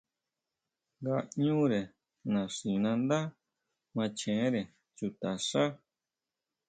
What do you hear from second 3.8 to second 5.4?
machenre chuta